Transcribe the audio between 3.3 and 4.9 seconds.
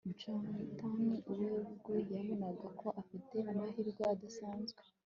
amahirwe adasanzwe